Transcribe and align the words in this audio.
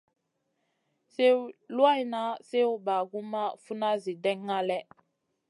Sliw 1.13 1.37
luwanŋa, 1.75 2.23
sliw 2.47 2.71
bagumʼma, 2.85 3.43
funa, 3.63 3.89
Zi 4.03 4.13
ɗènŋa 4.23 4.57
lèh. 4.69 4.85